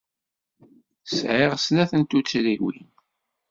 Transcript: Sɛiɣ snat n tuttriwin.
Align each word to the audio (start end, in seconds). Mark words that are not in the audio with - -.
Sɛiɣ 1.17 1.53
snat 1.57 1.91
n 1.99 2.03
tuttriwin. 2.09 2.85